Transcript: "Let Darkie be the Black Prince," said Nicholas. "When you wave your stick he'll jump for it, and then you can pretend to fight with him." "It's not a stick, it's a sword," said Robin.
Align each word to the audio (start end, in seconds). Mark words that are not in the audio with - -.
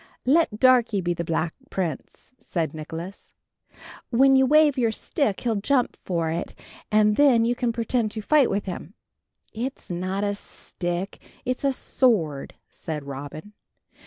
"Let 0.25 0.57
Darkie 0.59 0.99
be 1.01 1.13
the 1.13 1.23
Black 1.23 1.53
Prince," 1.69 2.31
said 2.39 2.73
Nicholas. 2.73 3.35
"When 4.09 4.35
you 4.35 4.47
wave 4.47 4.75
your 4.75 4.91
stick 4.91 5.41
he'll 5.41 5.57
jump 5.57 5.95
for 6.05 6.31
it, 6.31 6.57
and 6.91 7.17
then 7.17 7.45
you 7.45 7.53
can 7.53 7.71
pretend 7.71 8.09
to 8.13 8.21
fight 8.23 8.49
with 8.49 8.65
him." 8.65 8.95
"It's 9.53 9.91
not 9.91 10.23
a 10.23 10.33
stick, 10.33 11.21
it's 11.45 11.63
a 11.63 11.71
sword," 11.71 12.55
said 12.67 13.03
Robin. 13.03 13.53